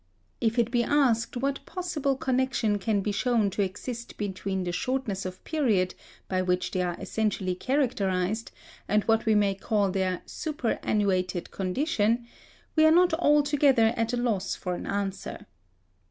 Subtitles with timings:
[0.39, 5.27] If it be asked what possible connection can be shown to exist between the shortness
[5.27, 5.93] of period
[6.27, 8.49] by which they are essentially characterised,
[8.87, 12.25] and what we may call their superannuated condition,
[12.75, 15.45] we are not altogether at a loss for an answer.